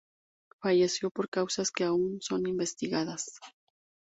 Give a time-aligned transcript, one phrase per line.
[0.63, 3.37] Falleció por causas que aun son investigadas.